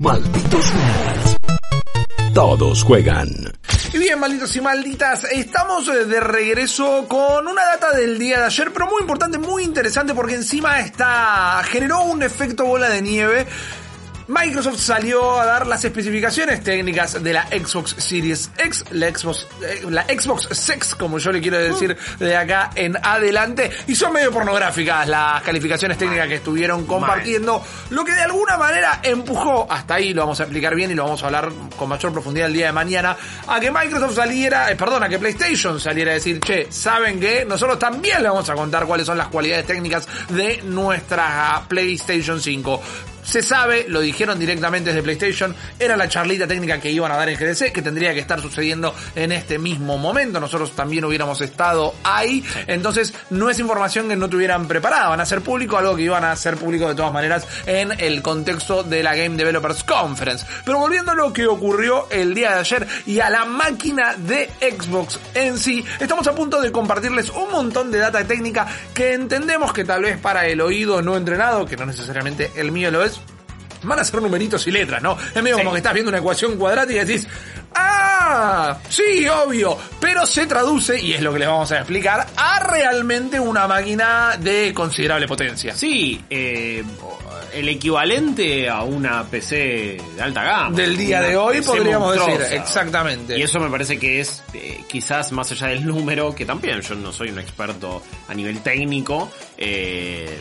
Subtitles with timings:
[0.00, 1.36] Malditos nerds.
[2.34, 3.28] Todos juegan.
[3.92, 8.46] Y bien, malditos y malditas, estamos eh, de regreso con una data del día de
[8.46, 13.46] ayer, pero muy importante, muy interesante, porque encima está, generó un efecto bola de nieve
[14.26, 19.84] Microsoft salió a dar las especificaciones técnicas de la Xbox Series X, la Xbox, eh,
[19.90, 24.32] la Xbox Sex, como yo le quiero decir de acá en adelante, y son medio
[24.32, 30.14] pornográficas las calificaciones técnicas que estuvieron compartiendo, lo que de alguna manera empujó, hasta ahí
[30.14, 32.66] lo vamos a explicar bien y lo vamos a hablar con mayor profundidad el día
[32.66, 36.72] de mañana, a que Microsoft saliera, eh, perdón, a que PlayStation saliera a decir, che,
[36.72, 37.44] ¿saben qué?
[37.44, 42.80] Nosotros también le vamos a contar cuáles son las cualidades técnicas de nuestra PlayStation 5
[43.24, 47.28] se sabe, lo dijeron directamente desde PlayStation, era la charlita técnica que iban a dar
[47.28, 50.38] en GDC, que tendría que estar sucediendo en este mismo momento.
[50.38, 52.44] Nosotros también hubiéramos estado ahí.
[52.66, 55.08] Entonces, no es información que no tuvieran preparada.
[55.08, 58.22] Van a ser público, algo que iban a ser público de todas maneras en el
[58.22, 60.46] contexto de la Game Developers Conference.
[60.64, 64.50] Pero volviendo a lo que ocurrió el día de ayer y a la máquina de
[64.60, 69.72] Xbox en sí, estamos a punto de compartirles un montón de data técnica que entendemos
[69.72, 73.13] que tal vez para el oído no entrenado, que no necesariamente el mío lo es,
[73.84, 75.16] van a ser numeritos y letras, ¿no?
[75.34, 77.28] Es medio como que estás viendo una ecuación cuadrática y decís,
[77.74, 78.78] ¡ah!
[78.88, 83.38] Sí, obvio, pero se traduce, y es lo que les vamos a explicar, a realmente
[83.38, 85.74] una máquina de considerable potencia.
[85.74, 86.82] Sí, eh,
[87.54, 90.76] el equivalente a una PC de alta gama.
[90.76, 93.38] Del día de hoy podríamos decir, exactamente.
[93.38, 96.94] Y eso me parece que es eh, quizás más allá del número, que también yo
[96.94, 100.40] no soy un experto a nivel técnico, eh,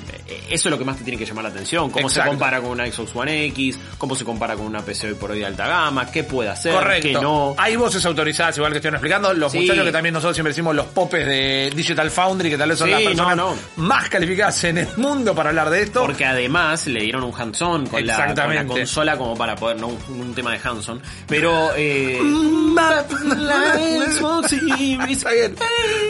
[0.50, 1.90] eso es lo que más te tiene que llamar la atención.
[1.90, 5.14] Cómo se compara con una Xbox One X, cómo se compara con una PC hoy
[5.14, 7.56] por hoy de alta gama, qué puede hacer, qué no.
[7.58, 9.34] Hay voces autorizadas, igual que estoy explicando.
[9.34, 12.80] Los muchachos que también nosotros siempre decimos los popes de Digital Foundry, que tal vez
[12.80, 13.40] son las personas
[13.76, 16.02] más calificadas en el mundo para hablar de esto.
[16.02, 20.52] Porque además le dieron un hands-on con, la, consola como para poder, no un, tema
[20.52, 21.72] de hands-on, pero...
[21.76, 22.20] Eh,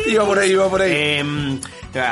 [0.08, 0.92] iba por ahí, iba por ahí.
[0.92, 1.60] Eh,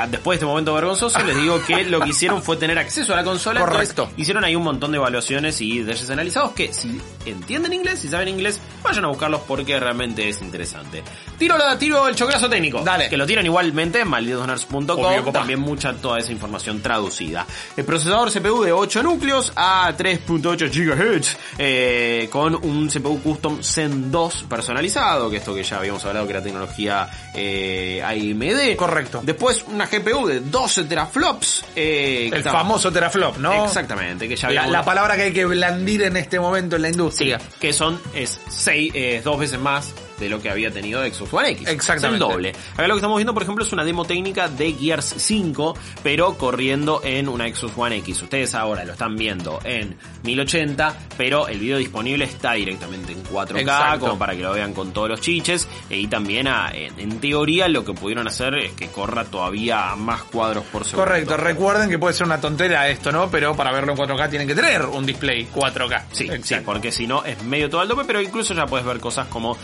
[0.10, 3.16] después de este momento vergonzoso, les digo que lo que hicieron fue tener acceso a
[3.16, 3.60] la consola.
[3.62, 4.10] Correcto.
[4.18, 8.28] hicieron ahí un montón de evaluaciones y detalles analizados que si entienden inglés, si saben
[8.28, 11.04] inglés, vayan a buscarlos porque realmente es interesante.
[11.38, 12.82] Tiro, la, tiro el chocrazo técnico.
[12.82, 13.10] Dale.
[13.10, 15.32] Que lo tiran igualmente en malditosnerds.com.
[15.32, 17.46] También mucha toda esa información traducida.
[17.76, 24.12] El procesador CPU de 8 núcleos a 3.8 GHz eh, con un CPU custom Zen
[24.12, 28.76] 2 personalizado, que esto que ya habíamos hablado que era tecnología eh, AMD.
[28.76, 29.22] Correcto.
[29.24, 31.66] Después una GPU de 12 teraflops.
[31.76, 33.66] Eh, el famoso teraflop, ¿no?
[33.66, 37.11] Exactamente, que ya la, palabra que hay que blandir en este momento en la industria.
[37.60, 41.50] Que son, es seis, eh, dos veces más de lo que había tenido Xbox One
[41.50, 41.68] X.
[41.68, 42.24] Exactamente.
[42.24, 42.54] Es el doble.
[42.74, 46.38] Acá lo que estamos viendo, por ejemplo, es una demo técnica de Gears 5, pero
[46.38, 48.22] corriendo en una Xbox One X.
[48.22, 54.00] Ustedes ahora lo están viendo en 1080, pero el video disponible está directamente en 4K,
[54.00, 55.68] como para que lo vean con todos los chiches.
[55.90, 60.64] Y también, a, en, teoría, lo que pudieron hacer es que corra todavía más cuadros
[60.66, 61.06] por segundo.
[61.06, 63.30] Correcto, recuerden que puede ser una tontera esto, ¿no?
[63.30, 66.04] Pero para verlo en 4K tienen que tener un display 4K.
[66.12, 69.00] Sí, sí porque si no es medio todo al tope, pero incluso ya puedes ver
[69.00, 69.58] cosas como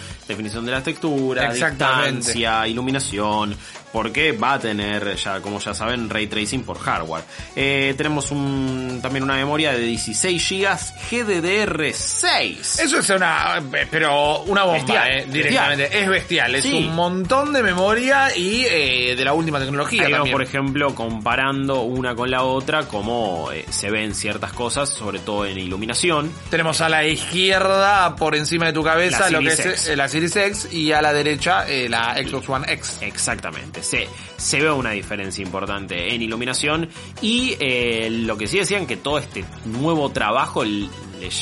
[0.47, 3.55] definición de las texturas, distancia, iluminación,
[3.91, 7.23] porque va a tener ya, como ya saben, ray tracing por hardware.
[7.55, 10.67] Eh, tenemos un, también una memoria de 16 GB
[11.09, 12.79] GDDR6.
[12.79, 15.99] Eso es una, pero una bomba, eh, directamente.
[15.99, 20.03] Es bestial, es un montón de memoria y eh, de la última tecnología.
[20.09, 20.31] también.
[20.31, 25.57] por ejemplo, comparando una con la otra, como se ven ciertas cosas, sobre todo en
[25.57, 26.31] iluminación.
[26.49, 30.73] Tenemos a la izquierda, por encima de tu cabeza, lo que es la Series X
[30.73, 32.97] y a la derecha la Xbox One X.
[33.01, 34.07] Exactamente se,
[34.37, 36.89] se ve una diferencia importante en iluminación
[37.21, 40.89] y eh, lo que sí decían que todo este nuevo trabajo le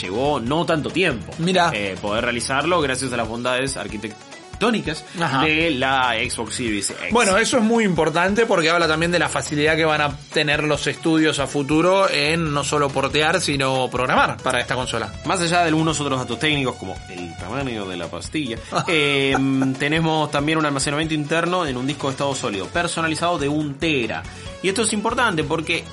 [0.01, 1.33] llevó no tanto tiempo.
[1.39, 1.71] Mira.
[1.73, 5.05] Eh, poder realizarlo gracias a las bondades arquitectónicas tónicas
[5.43, 7.11] de la Xbox Series X.
[7.11, 10.63] Bueno, eso es muy importante porque habla también de la facilidad que van a tener
[10.63, 15.11] los estudios a futuro en no solo portear, sino programar para esta consola.
[15.25, 18.57] Más allá de algunos otros datos técnicos como el tamaño de la pastilla,
[18.87, 23.75] em, tenemos también un almacenamiento interno en un disco de estado sólido personalizado de un
[23.75, 24.23] tera.
[24.61, 25.83] Y esto es importante porque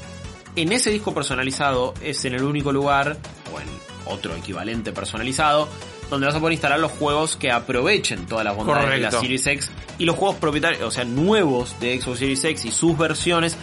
[0.57, 3.17] en ese disco personalizado es en el único lugar,
[3.55, 3.67] o en
[4.07, 5.69] otro equivalente personalizado,
[6.13, 9.47] donde vas a poder instalar los juegos que aprovechen todas las bondades de la Series
[9.47, 13.57] X y los juegos propietarios, o sea, nuevos de Xbox Series X y sus versiones,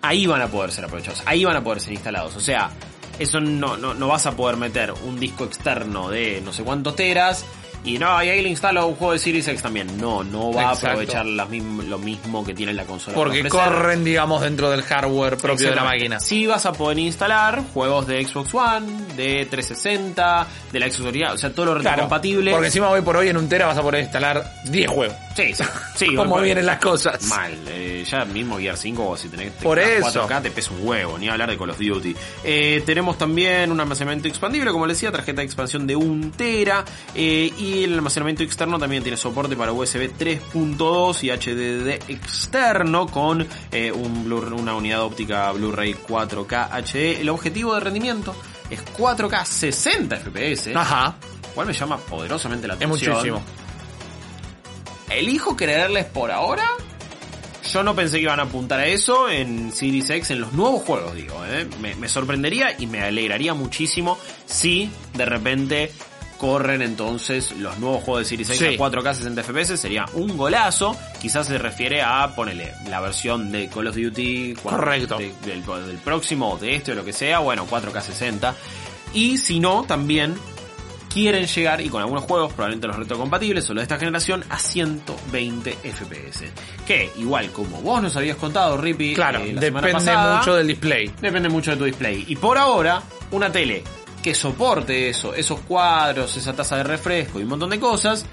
[0.00, 2.36] ahí van a poder ser aprovechados, ahí van a poder ser instalados.
[2.36, 2.70] O sea,
[3.18, 6.94] eso no, no, no vas a poder meter un disco externo de no sé cuántos
[6.94, 7.44] teras
[7.84, 9.98] Y no, y ahí le instalo un juego de Series X también.
[9.98, 10.86] No, no va Exacto.
[10.86, 13.14] a aprovechar las mism- lo mismo que tiene la consola.
[13.14, 16.20] Porque corren, digamos, dentro del hardware propio de la máquina.
[16.20, 18.86] Sí vas a poder instalar juegos de Xbox One,
[19.16, 22.08] de 360, de la Original, o sea, todo lo Claro.
[22.08, 25.16] Porque encima hoy por hoy en un tera vas a poder instalar 10 juegos.
[25.36, 25.54] Sí,
[25.94, 26.16] sí.
[26.16, 27.22] bueno, vienen las cosas.
[27.24, 30.26] Mal, eh, ya mismo Gear 5 si tenés Por eso.
[30.26, 32.14] 4K te pesa un huevo, ni hablar de Call of Duty.
[32.44, 36.84] Eh, tenemos también un almacenamiento expandible, como les decía, tarjeta de expansión de 1 tera
[37.14, 43.46] eh, y el almacenamiento externo también tiene soporte para USB 3.2 y HDD externo con
[43.72, 47.20] eh, un una unidad óptica Blu-ray 4K HD.
[47.20, 48.34] El objetivo de rendimiento
[48.70, 51.16] es 4K 60 FPS, Ajá,
[51.54, 53.12] cual me llama poderosamente la es atención.
[53.14, 53.42] muchísimo.
[55.10, 56.68] Elijo creerles por ahora.
[57.72, 60.82] Yo no pensé que iban a apuntar a eso en Series X, en los nuevos
[60.84, 61.34] juegos, digo.
[61.46, 61.68] ¿eh?
[61.80, 65.92] Me, me sorprendería y me alegraría muchísimo si de repente
[66.38, 68.74] corren entonces los nuevos juegos de Series X Sí.
[68.74, 69.76] a 4K 60 FPS.
[69.76, 70.96] Sería un golazo.
[71.20, 74.54] Quizás se refiere a, ponele, la versión de Call of Duty.
[74.62, 75.18] Correcto.
[75.18, 77.40] de- del, del próximo, de este o lo que sea.
[77.40, 78.54] Bueno, 4K 60.
[79.12, 80.34] Y si no, también
[81.12, 84.58] quieren llegar, y con algunos juegos, probablemente los retrocompatibles o los de esta generación, a
[84.58, 86.44] 120 FPS.
[86.86, 90.66] Que, igual como vos nos habías contado, Rippy, Claro, eh, la depende pasada, mucho del
[90.68, 91.10] display.
[91.20, 92.24] Depende mucho de tu display.
[92.28, 93.82] Y por ahora, una tele
[94.28, 98.26] que soporte eso, esos cuadros, esa tasa de refresco y un montón de cosas,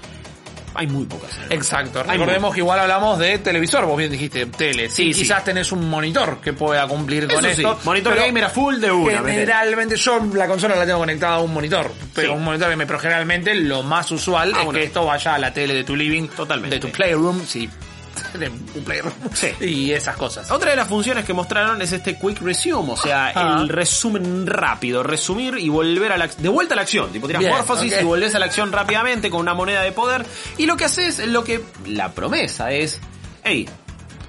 [0.74, 1.30] hay muy pocas.
[1.48, 2.00] Exacto.
[2.06, 4.90] Hay Recordemos muy- que igual hablamos de televisor, vos bien dijiste tele.
[4.90, 5.20] Sí, Sí, sí.
[5.22, 7.78] quizás tenés un monitor que pueda cumplir con Eso sí, esto.
[7.84, 9.22] monitor gamer a full de una.
[9.22, 12.86] Generalmente yo la consola la tengo conectada a un monitor, pero un monitor que me
[12.86, 14.78] pero generalmente lo más usual Ah, es bueno.
[14.78, 16.76] que esto vaya a la tele de tu living, Totalmente.
[16.76, 17.70] de tu playroom, sí,
[18.38, 19.48] de un playroom Sí.
[19.60, 20.50] y esas cosas.
[20.50, 23.58] Otra de las funciones que mostraron es este Quick Resume, o sea, Ah.
[23.60, 27.10] el resumen rápido, resumir y volver a la de vuelta a la acción.
[27.12, 30.24] Tipo, Bien, morfosis y volvés a la acción rápidamente con una moneda de poder.
[30.58, 33.00] Y lo que haces, lo que la promesa es,
[33.44, 33.68] hey,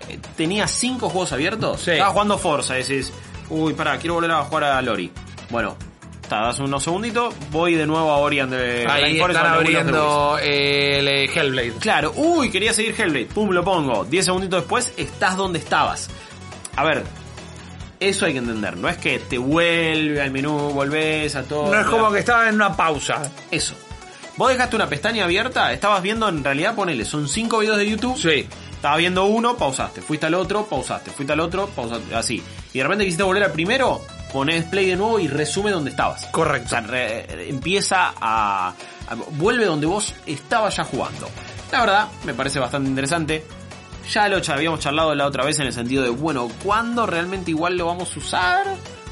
[0.09, 1.91] eh, tenías cinco juegos abiertos, Sí.
[1.91, 3.11] estabas jugando Forza, decís,
[3.49, 5.11] uy, pará, quiero volver a jugar a Lori.
[5.49, 5.75] Bueno,
[6.27, 11.07] ta, das unos segunditos, voy de nuevo a Ori and the Ahí están abriendo el
[11.07, 11.74] eh, Hellblade.
[11.79, 14.06] Claro, uy, quería seguir Hellblade, pum, lo pongo.
[14.06, 16.09] 10 segunditos después, estás donde estabas.
[16.75, 17.03] A ver,
[18.00, 21.74] eso hay que entender, no es que te vuelve al menú, volvés a todo.
[21.74, 23.31] No es como que estaba en una pausa.
[23.50, 23.75] Eso.
[24.35, 28.18] Vos dejaste una pestaña abierta, estabas viendo, en realidad, ponele, son 5 videos de YouTube.
[28.18, 28.47] Sí.
[28.71, 30.01] Estabas viendo uno, pausaste.
[30.01, 31.09] Fuiste al otro, pausaste.
[31.09, 32.13] Fuiste al otro, pausaste.
[32.13, 32.44] Así.
[32.73, 34.01] Y de repente quisiste volver al primero,
[34.38, 36.25] pones play de nuevo y resume donde estabas.
[36.28, 36.68] Correcto.
[36.68, 38.69] O sea, re- empieza a,
[39.07, 41.28] a- Vuelve donde vos estabas ya jugando.
[41.72, 43.44] La verdad, me parece bastante interesante.
[44.12, 47.75] Ya lo habíamos charlado la otra vez en el sentido de, bueno, ¿cuándo realmente igual
[47.78, 48.66] lo vamos a usar?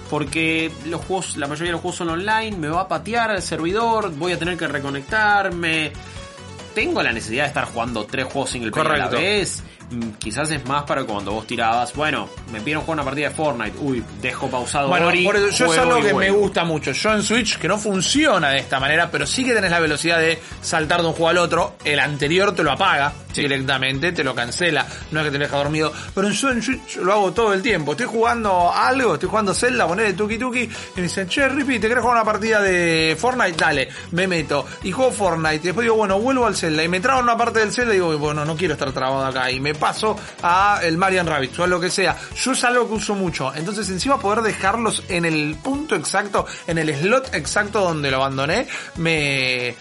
[0.10, 3.42] Porque los juegos, la mayoría de los juegos son online, me va a patear el
[3.42, 5.92] servidor, voy a tener que reconectarme.
[6.74, 9.22] Tengo la necesidad de estar jugando tres juegos single player a la Correcto.
[9.26, 9.64] vez.
[9.92, 13.36] Mm, Quizás es más para cuando vos tirabas, bueno, me pidieron jugar una partida de
[13.36, 16.92] Fortnite, uy, dejo pausado Bueno, Ori, por eso, yo es algo que me gusta mucho.
[16.92, 20.18] Yo en Switch, que no funciona de esta manera, pero sí que tenés la velocidad
[20.20, 21.76] de saltar de un juego al otro.
[21.84, 23.42] El anterior te lo apaga Sí.
[23.42, 24.86] directamente, te lo cancela.
[25.12, 25.92] No es que te deja dormido.
[26.16, 27.92] Pero yo en Switch lo hago todo el tiempo.
[27.92, 30.62] Estoy jugando algo, estoy jugando Zelda, poner el tuki tuki.
[30.62, 33.58] Y me dicen, che, Rippy, ¿te querés jugar una partida de Fortnite?
[33.58, 34.66] Dale, me meto.
[34.84, 35.56] Y juego Fortnite.
[35.56, 36.82] Y después digo, bueno, vuelvo al Zelda.
[36.84, 39.26] Y me trago en una parte del Zelda y digo, bueno, no quiero estar trabado
[39.26, 39.52] acá.
[39.52, 42.16] Y me paso a el Marian Rabbit o a lo que sea.
[42.36, 43.54] Yo es algo que uso mucho.
[43.56, 48.68] Entonces, encima poder dejarlos en el punto exacto, en el slot exacto donde lo abandoné,
[48.98, 49.76] me,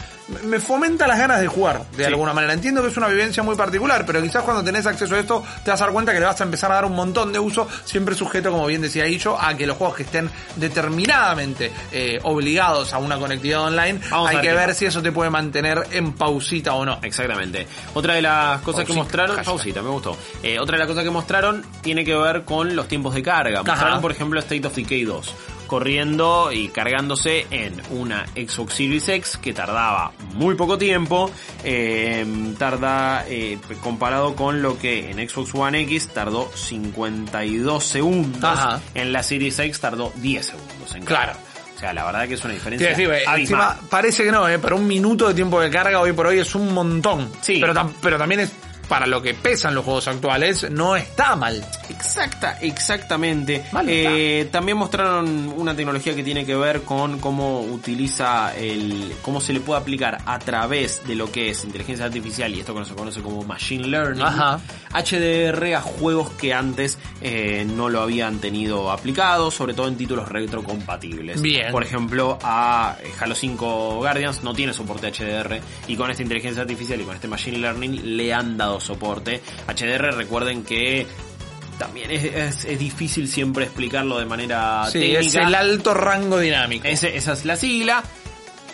[0.44, 2.04] me fomenta las ganas de jugar de Sí.
[2.04, 2.52] alguna manera.
[2.54, 5.71] Entiendo que es una vivencia muy particular, pero quizás cuando tenés acceso a esto te
[5.71, 7.69] vas a dar cuenta que le vas a empezar a dar un montón de uso,
[7.85, 12.93] siempre sujeto, como bien decía Guillo, a que los juegos que estén determinadamente eh, obligados
[12.93, 16.75] a una conectividad online, Vamos hay que ver si eso te puede mantener en pausita
[16.75, 16.99] o no.
[17.02, 17.66] Exactamente.
[17.95, 19.54] Otra de las cosas que mostraron, hashtag.
[19.54, 20.16] pausita, me gustó.
[20.43, 23.62] Eh, otra de las cosas que mostraron tiene que ver con los tiempos de carga.
[23.62, 24.00] Mostraron, Ajá.
[24.00, 25.35] por ejemplo, State of Decay 2
[25.78, 31.28] corriendo y cargándose en una Xbox Series X que tardaba muy poco tiempo,
[31.64, 32.25] eh,
[32.57, 38.81] tarda eh, comparado con lo que en Xbox One X tardó 52 segundos, Ajá.
[38.95, 41.33] en la Series X tardó 10 segundos en Claro.
[41.33, 41.49] carga.
[41.75, 43.40] O sea, la verdad que es una diferencia eh, abismal.
[43.40, 46.38] encima parece que no, eh, pero un minuto de tiempo de carga hoy por hoy
[46.38, 47.28] es un montón.
[47.40, 47.59] Sí.
[47.61, 48.52] Pero, tam- pero también es
[48.88, 51.64] para lo que pesan los juegos actuales, no está mal.
[51.88, 53.64] Exacta, exactamente.
[53.73, 59.41] Mal Eh, también mostraron una tecnología que tiene que ver con cómo utiliza el, cómo
[59.41, 62.85] se le puede aplicar a través de lo que es inteligencia artificial y esto que
[62.85, 64.61] se conoce como machine learning, Ajá.
[64.93, 70.29] HDR a juegos que antes eh, no lo habían tenido aplicado, sobre todo en títulos
[70.29, 71.41] retrocompatibles.
[71.41, 71.73] Bien.
[71.73, 76.62] Por ejemplo, a eh, Halo 5 Guardians no tiene soporte HDR y con esta inteligencia
[76.62, 79.43] artificial y con este machine learning le han dado soporte.
[79.66, 81.07] HDR, recuerden que
[81.78, 85.21] también es, es- es difícil siempre explicarlo de manera Sí, técnica.
[85.21, 86.87] es el alto rango dinámico.
[86.87, 88.02] Esa es la sigla.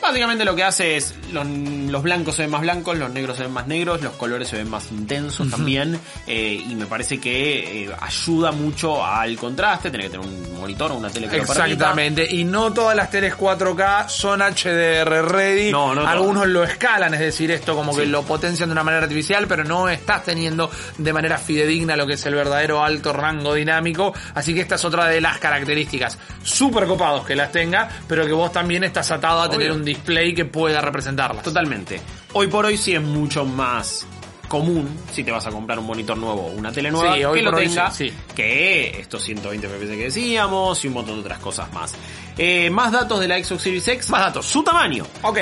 [0.03, 3.45] Básicamente lo que hace es los, los blancos se ven más blancos, los negros se
[3.45, 7.85] ven más negros, los colores se ven más intensos también eh, y me parece que
[7.85, 11.45] eh, ayuda mucho al contraste, tener que tener un monitor o una tele que lo
[11.45, 11.67] permita.
[11.67, 15.71] Exactamente, y no todas las teles 4K son HDR ready.
[15.71, 19.05] No, no Algunos lo escalan, es decir, esto como que lo potencian de una manera
[19.05, 23.55] artificial, pero no estás teniendo de manera fidedigna lo que es el verdadero alto rango
[23.55, 24.15] dinámico.
[24.35, 26.19] Así que esta es otra de las características.
[26.43, 30.35] Súper copados que las tenga, pero que vos también estás atado a tener un display
[30.35, 31.43] que pueda representarlas.
[31.43, 32.01] Totalmente.
[32.33, 34.07] Hoy por hoy sí es mucho más
[34.49, 37.43] común si te vas a comprar un monitor nuevo o una tele nueva Sí, que
[37.43, 38.17] lo tenga sí, sí.
[38.35, 41.93] que estos 120 FPS que decíamos y un montón de otras cosas más.
[42.37, 44.11] Eh, más datos de la Xbox Series X.
[44.11, 44.47] Más datos.
[44.47, 45.07] Su tamaño.
[45.23, 45.39] Ok.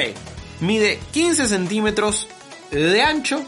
[0.61, 2.29] Mide 15 centímetros
[2.71, 3.41] de ancho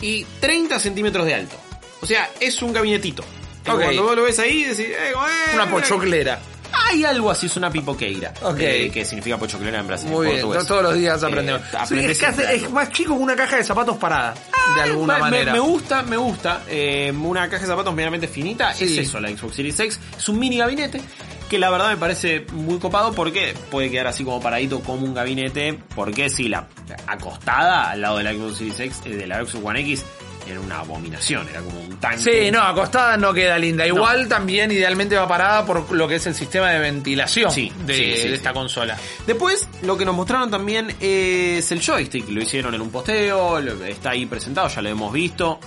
[0.00, 1.56] y 30 centímetros de alto.
[2.00, 3.22] O sea, es un gabinetito.
[3.22, 3.82] Eh, Ok.
[3.82, 6.38] Cuando vos lo ves ahí, decís, eh, eh, Una pochoclera.
[6.90, 8.32] Hay algo así, es una pipoqueira.
[8.42, 8.58] Ok.
[8.60, 10.10] eh, que significa pochoclera en Brasil.
[10.10, 11.62] Muy bien, todos los días aprendemos.
[11.62, 12.74] Eh, Sí, es, que hace- siempre es algo.
[12.74, 14.34] más chico que una caja de zapatos parada,
[14.76, 15.52] de alguna Me- me- manera.
[15.52, 16.62] Me, gusta, me gusta.
[16.68, 18.72] Eh, una caja de zapatos medianamente finita.
[18.74, 18.84] Sí.
[18.84, 20.00] Es eso, la Xbox Series X.
[20.18, 21.00] Es un mini gabinete.
[21.48, 25.14] Que la verdad me parece muy copado porque puede quedar así como paradito como un
[25.14, 25.78] gabinete.
[25.94, 26.66] Porque si la
[27.06, 30.04] acostada al lado de la Xbox Series X, de la Xbox One X,
[30.46, 31.48] era una abominación.
[31.48, 32.18] Era como un tanque.
[32.18, 33.86] Sí, no, acostada no queda linda.
[33.86, 37.94] Igual también idealmente va parada por lo que es el sistema de ventilación Sí, de,
[37.94, 38.96] sí, sí, de esta consola.
[39.26, 42.28] Después, lo que nos mostraron también es el joystick.
[42.28, 45.58] Lo hicieron en un posteo, está ahí presentado, ya lo hemos visto.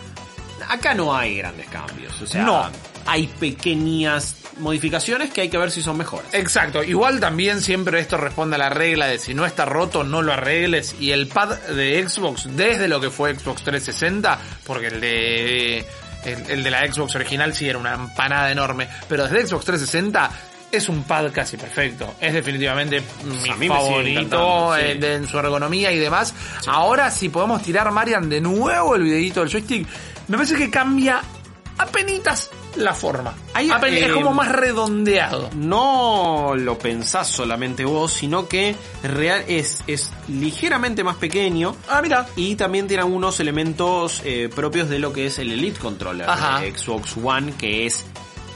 [0.70, 2.22] Acá no hay grandes cambios.
[2.22, 2.70] O sea, No.
[3.08, 6.34] Hay pequeñas modificaciones que hay que ver si son mejores.
[6.34, 10.22] Exacto, igual también siempre esto responde a la regla de si no está roto no
[10.22, 15.00] lo arregles y el pad de Xbox desde lo que fue Xbox 360, porque el
[15.00, 15.86] de
[16.26, 20.32] el, el de la Xbox original sí era una empanada enorme, pero desde Xbox 360
[20.72, 22.16] es un pad casi perfecto.
[22.20, 25.06] Es definitivamente mi a mí me sigue favorito sí.
[25.06, 26.34] en su ergonomía y demás.
[26.68, 29.88] Ahora si podemos tirar Marian de nuevo el videito del joystick,
[30.28, 31.22] me parece que cambia
[31.78, 33.34] apenitas la forma.
[33.54, 35.50] Ahí, Apen- es eh, como más redondeado.
[35.56, 41.76] No lo pensás solamente vos, sino que real es, es ligeramente más pequeño.
[41.90, 42.28] Ah, mira.
[42.36, 46.60] Y también tiene algunos elementos eh, propios de lo que es el Elite Controller Ajá.
[46.62, 48.06] de Xbox One, que es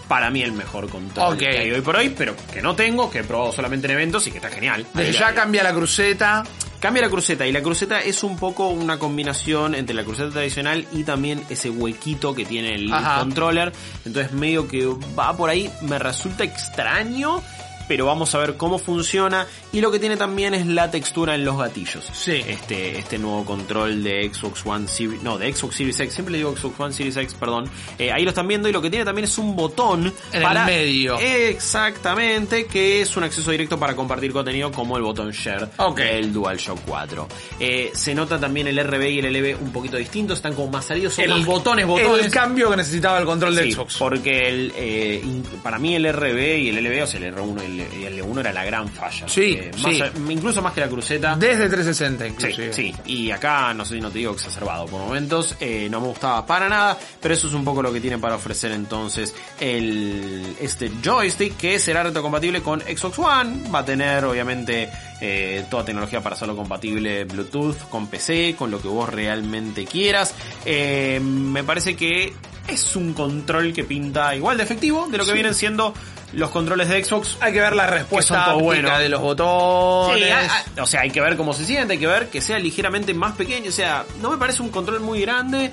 [0.07, 1.39] para mí el mejor control Ok.
[1.39, 4.27] que hay hoy por hoy, pero que no tengo, que he probado solamente en eventos
[4.27, 4.85] y que está genial.
[4.93, 6.43] Desde Ahí ya cambia la cruceta.
[6.81, 10.87] Cambia la cruceta y la cruceta es un poco una combinación entre la cruceta tradicional
[10.91, 13.19] y también ese huequito que tiene el Ajá.
[13.19, 13.71] controller.
[14.03, 17.43] Entonces medio que va por ahí, me resulta extraño,
[17.87, 19.47] pero vamos a ver cómo funciona.
[19.71, 22.05] Y lo que tiene también es la textura en los gatillos.
[22.13, 22.41] Sí.
[22.47, 26.37] Este, este nuevo control de Xbox One Series, no, de Xbox Series X, siempre le
[26.39, 27.69] digo Xbox One Series X, perdón.
[27.97, 30.43] Eh, ahí lo están viendo y lo que tiene también es un botón En el
[30.43, 31.17] para medio.
[31.19, 35.97] Exactamente, que es un acceso directo para compartir contenido como el botón Share Ok.
[35.99, 37.27] del DualShock 4.
[37.59, 40.85] Eh, se nota también el RB y el LB un poquito distintos, están como más
[40.85, 42.25] salidos, son más botones, botones.
[42.25, 43.95] El cambio que necesitaba el control de Sí, Xbox.
[43.97, 45.23] porque el, eh,
[45.63, 48.19] para mí el RB y el LB, o sea, el R1 y el, y el
[48.21, 49.27] L1 era la gran falla.
[49.27, 50.01] Sí, Eh, más sí.
[50.01, 51.35] a- incluso más que la cruceta.
[51.35, 52.73] Desde 360 Sí, inclusive.
[52.73, 56.07] sí, y acá no sé si no te digo exacerbado por momentos, eh, no me
[56.07, 60.55] gustaba para nada, pero eso es un poco lo que tiene para ofrecer entonces el
[60.59, 64.89] este joystick que será retrocompatible con Xbox One, va a tener obviamente
[65.23, 70.33] eh, toda tecnología para hacerlo compatible Bluetooth con PC, con lo que vos realmente quieras.
[70.65, 72.33] Eh, me parece que
[72.67, 75.93] es un control que pinta igual de efectivo de lo que vienen siendo
[76.33, 77.37] los controles de Xbox.
[77.41, 78.97] Hay que ver la respuesta bueno.
[78.97, 80.23] de los botones.
[80.23, 82.41] Sí, a- a- o sea, hay que ver cómo se siente, hay que ver que
[82.41, 83.69] sea ligeramente más pequeño.
[83.69, 85.71] O sea, no me parece un control muy grande.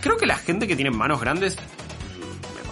[0.00, 1.56] Creo que la gente que tiene manos grandes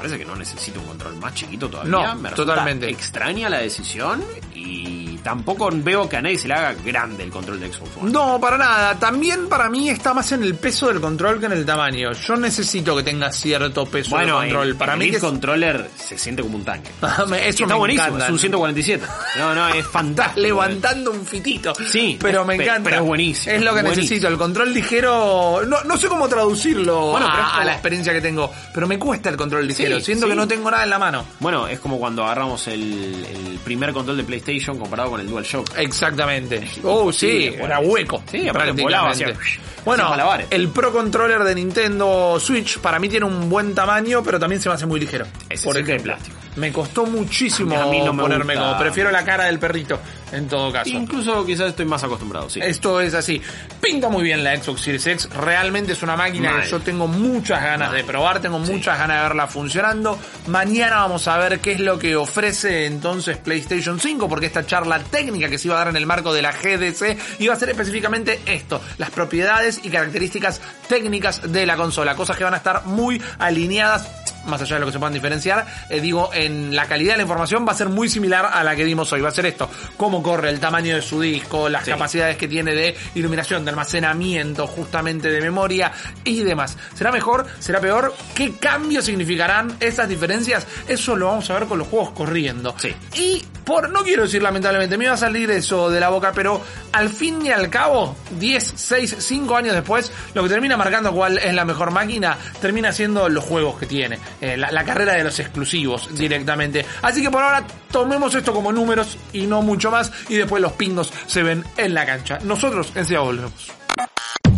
[0.00, 1.90] parece que no necesita un control más chiquito todavía.
[1.90, 2.88] No, me totalmente.
[2.90, 4.22] extraña la decisión
[4.54, 8.10] Y tampoco veo que a nadie se le haga grande el control de Xbox One.
[8.10, 8.98] No, para nada.
[8.98, 12.12] También para mí está más en el peso del control que en el tamaño.
[12.12, 14.68] Yo necesito que tenga cierto peso Bueno, el control.
[14.68, 16.90] el, para el mí es- controller se siente como un tanque.
[17.02, 18.24] Eso está me buenísimo, encanta.
[18.26, 19.06] es un 147.
[19.38, 20.40] No, no, es fantástico.
[20.40, 21.74] levantando un fitito.
[21.74, 22.82] Sí, pero me encanta.
[22.84, 24.02] pero es buenísimo, Es lo que buenísimo.
[24.02, 24.28] necesito.
[24.28, 25.62] El control ligero.
[25.66, 28.50] No, no sé cómo traducirlo Bueno, a, la experiencia que tengo.
[28.72, 29.89] Pero me cuesta el control ligero.
[29.89, 30.30] Sí, Siento sí.
[30.30, 31.24] que no tengo nada en la mano.
[31.40, 32.82] Bueno, es como cuando agarramos el,
[33.24, 35.76] el primer control de PlayStation comparado con el DualShock.
[35.78, 36.68] Exactamente.
[36.84, 38.22] Oh, sí, era hueco.
[38.30, 39.40] Sí, aparte volaba, prácticamente.
[39.42, 40.14] hacía- Bueno,
[40.50, 44.68] el Pro Controller de Nintendo Switch para mí tiene un buen tamaño, pero también se
[44.68, 45.26] me hace muy ligero.
[45.48, 46.36] Ese Por ejemplo, plástico.
[46.56, 48.68] me costó muchísimo A mí- a mí no me ponerme gusta.
[48.68, 48.78] como.
[48.80, 49.98] Prefiero la cara del perrito,
[50.32, 50.90] en todo caso.
[50.90, 52.60] Incluso quizás estoy más acostumbrado, sí.
[52.62, 53.40] Esto es así.
[53.80, 55.28] Pinta muy bien la Xbox Series X.
[55.30, 56.62] Realmente es una máquina Mal.
[56.62, 57.96] que yo tengo muchas ganas Mal.
[57.96, 58.40] de probar.
[58.40, 58.72] Tengo Sí.
[58.72, 60.18] muchas ganas de verla funcionando.
[60.46, 64.28] Mañana vamos a ver qué es lo que ofrece entonces PlayStation 5.
[64.28, 67.16] Porque esta charla técnica que se iba a dar en el marco de la GDC
[67.40, 68.80] iba a ser específicamente esto.
[68.98, 72.14] Las propiedades y características técnicas de la consola.
[72.14, 74.08] Cosas que van a estar muy alineadas
[74.46, 77.22] más allá de lo que se puedan diferenciar, eh, digo, en la calidad de la
[77.22, 79.20] información va a ser muy similar a la que dimos hoy.
[79.20, 81.90] Va a ser esto, cómo corre, el tamaño de su disco, las Sí.
[81.90, 85.92] capacidades que tiene de iluminación, de almacenamiento, justamente de memoria
[86.24, 86.76] y demás.
[86.94, 87.46] ¿Será mejor?
[87.58, 88.14] ¿Será peor?
[88.34, 90.66] ¿Qué cambios significarán esas diferencias?
[90.88, 92.74] Eso lo vamos a ver con los juegos corriendo.
[92.78, 92.94] Sí.
[93.14, 96.60] Y por, no quiero decir lamentablemente, me iba a salir eso de la boca, pero
[96.92, 101.38] al fin y al cabo, 10, 6, 5 años después, lo que termina marcando cuál
[101.38, 105.24] es la mejor máquina, termina siendo los juegos que tiene, eh, la, la carrera de
[105.24, 106.84] los exclusivos directamente.
[107.02, 110.72] Así que por ahora tomemos esto como números y no mucho más, y después los
[110.72, 112.38] pingos se ven en la cancha.
[112.42, 113.72] Nosotros enseguida volvemos.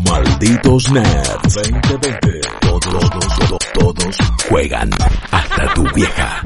[0.09, 2.41] Malditos Nerds 2020.
[2.61, 4.17] Todos, todos, todos, todos
[4.49, 4.91] juegan
[5.31, 6.43] hasta tu vieja.